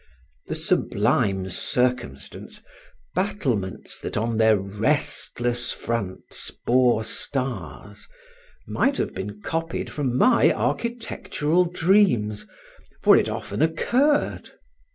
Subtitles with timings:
[0.47, 2.63] The sublime circumstance,
[3.13, 8.07] "battlements that on their restless fronts bore stars,"
[8.67, 12.47] might have been copied from my architectural dreams,
[13.03, 14.49] for it often occurred.